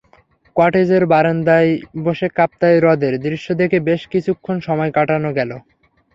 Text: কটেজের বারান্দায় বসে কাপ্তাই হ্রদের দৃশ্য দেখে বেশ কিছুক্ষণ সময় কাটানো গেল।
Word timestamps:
কটেজের 0.55 1.03
বারান্দায় 1.13 1.71
বসে 2.05 2.27
কাপ্তাই 2.37 2.75
হ্রদের 2.79 3.13
দৃশ্য 3.25 3.47
দেখে 3.61 3.77
বেশ 3.87 4.01
কিছুক্ষণ 4.13 4.55
সময় 4.67 4.91
কাটানো 4.97 5.29
গেল। 5.37 5.51